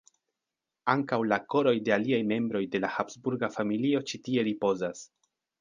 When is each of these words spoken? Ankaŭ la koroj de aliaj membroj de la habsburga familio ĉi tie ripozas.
Ankaŭ 0.93 1.19
la 1.33 1.39
koroj 1.55 1.75
de 1.89 1.93
aliaj 1.97 2.21
membroj 2.33 2.63
de 2.77 2.83
la 2.87 2.91
habsburga 2.97 3.53
familio 3.59 4.05
ĉi 4.13 4.25
tie 4.29 4.51
ripozas. 4.53 5.09